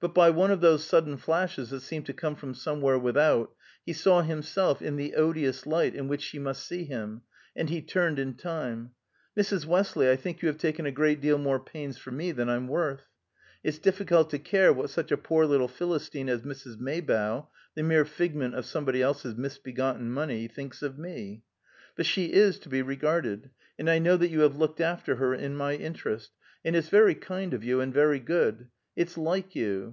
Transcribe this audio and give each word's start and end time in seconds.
But 0.00 0.14
by 0.14 0.30
one 0.30 0.52
of 0.52 0.60
those 0.60 0.84
sudden 0.84 1.16
flashes 1.16 1.70
that 1.70 1.80
seem 1.80 2.04
to 2.04 2.12
come 2.12 2.36
from 2.36 2.54
somewhere 2.54 2.96
without, 2.96 3.52
he 3.84 3.92
saw 3.92 4.22
himself 4.22 4.80
in 4.80 4.94
the 4.94 5.16
odious 5.16 5.66
light 5.66 5.92
in 5.96 6.06
which 6.06 6.22
she 6.22 6.38
must 6.38 6.64
see 6.64 6.84
him, 6.84 7.22
and 7.56 7.68
he 7.68 7.82
turned 7.82 8.20
in 8.20 8.34
time. 8.34 8.92
"Mrs. 9.36 9.66
Westley, 9.66 10.08
I 10.08 10.14
think 10.14 10.40
you 10.40 10.46
have 10.46 10.56
taken 10.56 10.86
a 10.86 10.92
great 10.92 11.20
deal 11.20 11.36
more 11.36 11.58
pains 11.58 11.98
for 11.98 12.12
me 12.12 12.30
than 12.30 12.48
I'm 12.48 12.68
worth. 12.68 13.06
It's 13.64 13.80
difficult 13.80 14.30
to 14.30 14.38
care 14.38 14.72
what 14.72 14.90
such 14.90 15.10
a 15.10 15.16
poor 15.16 15.44
little 15.46 15.66
Philistine 15.66 16.28
as 16.28 16.42
Mrs. 16.42 16.78
Maybough 16.78 17.48
the 17.74 17.82
mere 17.82 18.04
figment 18.04 18.54
of 18.54 18.66
somebody 18.66 19.02
else's 19.02 19.34
misgotten 19.34 20.12
money 20.12 20.46
thinks 20.46 20.80
of 20.80 20.96
me. 20.96 21.42
But 21.96 22.06
she 22.06 22.32
is 22.32 22.60
to 22.60 22.68
be 22.68 22.82
regarded, 22.82 23.50
and 23.76 23.90
I 23.90 23.98
know 23.98 24.16
that 24.18 24.30
you 24.30 24.42
have 24.42 24.54
looked 24.56 24.80
after 24.80 25.16
her 25.16 25.34
in 25.34 25.56
my 25.56 25.74
interest; 25.74 26.30
and 26.64 26.76
it's 26.76 26.88
very 26.88 27.16
kind 27.16 27.52
of 27.52 27.64
you, 27.64 27.80
and 27.80 27.92
very 27.92 28.20
good 28.20 28.68
it's 28.94 29.16
like 29.16 29.54
you. 29.54 29.86